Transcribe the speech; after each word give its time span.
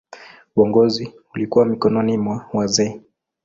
Uongozi 0.55 1.13
ulikuwa 1.33 1.65
mikononi 1.65 2.17
mwa 2.17 2.45
wazee. 2.53 3.01